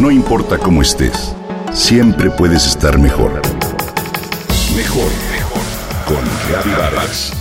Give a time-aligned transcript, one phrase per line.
[0.00, 1.36] No importa cómo estés,
[1.74, 3.42] siempre puedes estar mejor.
[4.74, 5.62] Mejor, mejor.
[6.06, 6.24] Con
[6.74, 7.34] Vargas.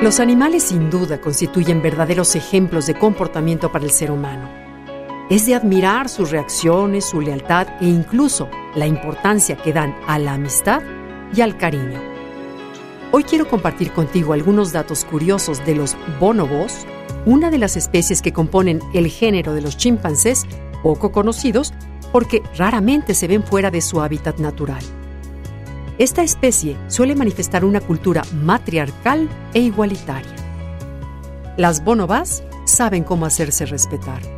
[0.00, 4.67] Los animales sin duda constituyen verdaderos ejemplos de comportamiento para el ser humano.
[5.30, 10.32] Es de admirar sus reacciones, su lealtad e incluso la importancia que dan a la
[10.32, 10.82] amistad
[11.34, 12.00] y al cariño.
[13.12, 16.86] Hoy quiero compartir contigo algunos datos curiosos de los bonobos,
[17.26, 20.46] una de las especies que componen el género de los chimpancés,
[20.82, 21.74] poco conocidos
[22.10, 24.82] porque raramente se ven fuera de su hábitat natural.
[25.98, 30.32] Esta especie suele manifestar una cultura matriarcal e igualitaria.
[31.58, 34.37] Las bonobas saben cómo hacerse respetar.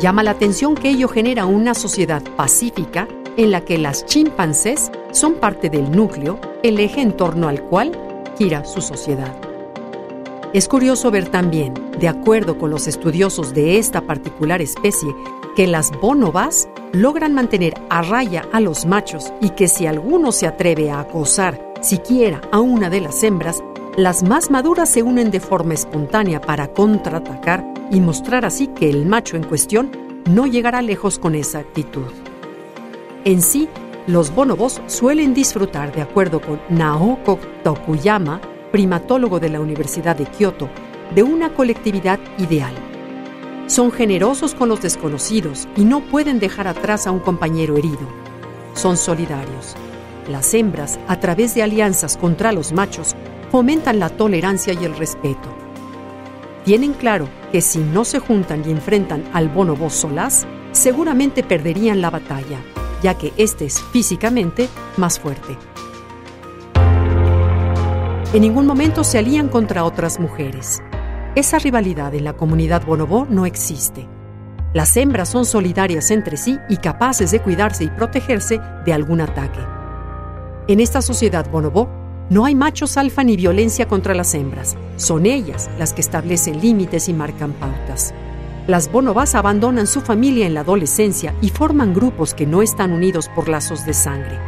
[0.00, 5.34] Llama la atención que ello genera una sociedad pacífica en la que las chimpancés son
[5.34, 7.92] parte del núcleo, el eje en torno al cual
[8.36, 9.34] gira su sociedad.
[10.52, 15.14] Es curioso ver también, de acuerdo con los estudiosos de esta particular especie,
[15.56, 20.46] que las bonobas logran mantener a raya a los machos y que si alguno se
[20.46, 23.62] atreve a acosar siquiera a una de las hembras,
[23.96, 29.06] las más maduras se unen de forma espontánea para contraatacar y mostrar así que el
[29.06, 29.90] macho en cuestión
[30.28, 32.10] no llegará lejos con esa actitud.
[33.24, 33.68] En sí,
[34.06, 40.68] los bonobos suelen disfrutar, de acuerdo con Naoko Tokuyama, primatólogo de la Universidad de Kioto,
[41.14, 42.74] de una colectividad ideal
[43.66, 48.06] son generosos con los desconocidos y no pueden dejar atrás a un compañero herido.
[48.74, 49.74] Son solidarios.
[50.28, 53.16] Las hembras, a través de alianzas contra los machos,
[53.50, 55.63] fomentan la tolerancia y el respeto.
[56.64, 62.08] Tienen claro que si no se juntan y enfrentan al bonobo solaz, seguramente perderían la
[62.08, 62.58] batalla,
[63.02, 65.58] ya que éste es físicamente más fuerte.
[68.32, 70.80] En ningún momento se alían contra otras mujeres.
[71.34, 74.08] Esa rivalidad en la comunidad bonobó no existe.
[74.72, 79.60] Las hembras son solidarias entre sí y capaces de cuidarse y protegerse de algún ataque.
[80.66, 84.76] En esta sociedad bonobó no hay machos alfa ni violencia contra las hembras.
[84.96, 88.14] Son ellas las que establecen límites y marcan pautas.
[88.66, 93.28] Las bonobas abandonan su familia en la adolescencia y forman grupos que no están unidos
[93.34, 94.38] por lazos de sangre,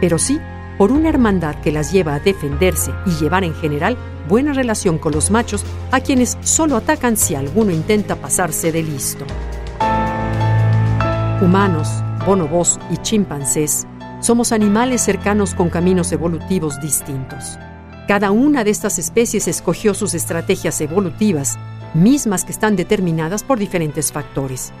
[0.00, 0.40] pero sí
[0.78, 3.96] por una hermandad que las lleva a defenderse y llevar en general
[4.28, 9.24] buena relación con los machos a quienes solo atacan si alguno intenta pasarse de listo.
[11.40, 11.88] Humanos,
[12.26, 13.86] bonobos y chimpancés
[14.22, 17.58] somos animales cercanos con caminos evolutivos distintos.
[18.08, 21.58] Cada una de estas especies escogió sus estrategias evolutivas,
[21.92, 24.72] mismas que están determinadas por diferentes factores.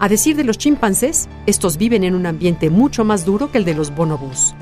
[0.00, 3.64] A decir de los chimpancés, estos viven en un ambiente mucho más duro que el
[3.64, 4.56] de los bonobos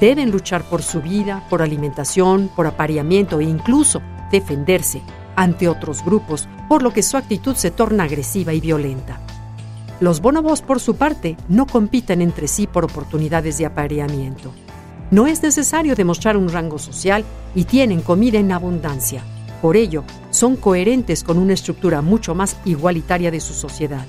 [0.00, 4.00] deben luchar por su vida, por alimentación, por apareamiento e incluso
[4.32, 5.02] defenderse
[5.36, 9.20] ante otros grupos, por lo que su actitud se torna agresiva y violenta.
[10.00, 14.50] Los bonobos, por su parte, no compiten entre sí por oportunidades de apareamiento.
[15.10, 17.22] No es necesario demostrar un rango social
[17.54, 19.22] y tienen comida en abundancia.
[19.60, 24.06] Por ello, son coherentes con una estructura mucho más igualitaria de su sociedad.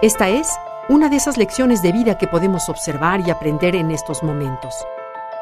[0.00, 0.48] Esta es
[0.88, 4.74] una de esas lecciones de vida que podemos observar y aprender en estos momentos.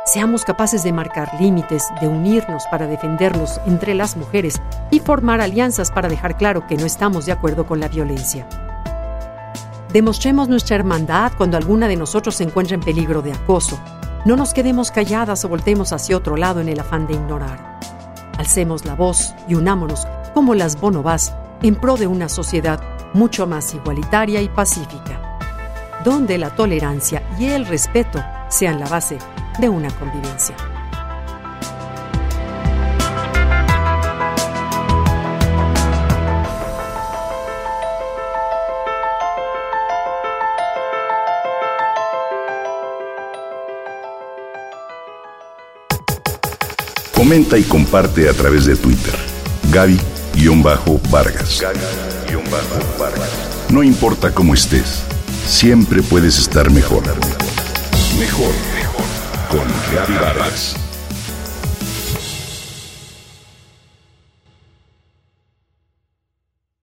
[0.05, 5.91] Seamos capaces de marcar límites, de unirnos para defendernos entre las mujeres y formar alianzas
[5.91, 8.49] para dejar claro que no estamos de acuerdo con la violencia.
[9.93, 13.79] Demostremos nuestra hermandad cuando alguna de nosotros se encuentra en peligro de acoso.
[14.25, 17.79] No nos quedemos calladas o voltemos hacia otro lado en el afán de ignorar.
[18.39, 22.81] Alcemos la voz y unámonos como las bonobas en pro de una sociedad
[23.13, 25.31] mucho más igualitaria y pacífica
[26.05, 29.19] donde la tolerancia y el respeto sean la base
[29.59, 30.55] de una convivencia.
[47.15, 49.15] Comenta y comparte a través de Twitter.
[49.71, 51.63] Gaby-Vargas.
[53.69, 55.05] No importa cómo estés
[55.51, 57.03] siempre puedes estar mejor.
[58.19, 58.90] Mejor, mejor.
[59.51, 60.90] Con Gaby Vargas.